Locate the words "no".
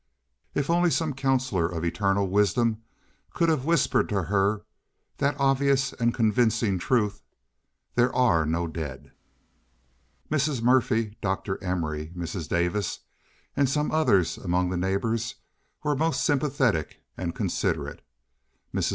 8.43-8.65